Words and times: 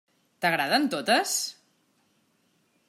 T'agraden 0.45 0.87
totes? 0.93 1.37